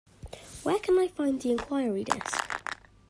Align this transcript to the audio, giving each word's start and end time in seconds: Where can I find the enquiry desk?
Where 0.63 0.79
can 0.79 0.97
I 0.97 1.09
find 1.09 1.39
the 1.39 1.51
enquiry 1.51 2.03
desk? 2.03 2.83